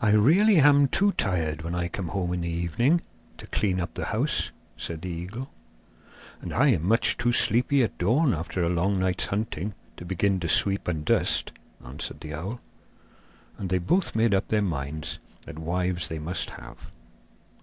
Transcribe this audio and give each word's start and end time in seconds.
'I 0.00 0.12
really 0.12 0.56
am 0.56 0.88
too 0.88 1.12
tired 1.12 1.60
when 1.60 1.74
I 1.74 1.88
come 1.88 2.08
home 2.08 2.32
in 2.32 2.40
the 2.40 2.48
evening 2.48 3.02
to 3.36 3.46
clean 3.48 3.78
up 3.78 3.92
the 3.92 4.06
house,' 4.06 4.52
said 4.78 5.02
the 5.02 5.10
eagle. 5.10 5.50
'And 6.40 6.50
I 6.54 6.68
am 6.68 6.88
much 6.88 7.18
too 7.18 7.32
sleepy 7.32 7.82
at 7.82 7.98
dawn 7.98 8.32
after 8.32 8.62
a 8.64 8.70
long 8.70 8.98
night's 8.98 9.26
hunting 9.26 9.74
to 9.98 10.06
begin 10.06 10.40
to 10.40 10.48
sweep 10.48 10.88
and 10.88 11.04
dust,' 11.04 11.52
answered 11.84 12.20
the 12.20 12.32
owl. 12.32 12.62
And 13.58 13.68
they 13.68 13.76
both 13.76 14.16
made 14.16 14.32
up 14.32 14.48
their 14.48 14.62
minds 14.62 15.18
that 15.42 15.58
wives 15.58 16.08
they 16.08 16.18
must 16.18 16.48
have. 16.48 16.90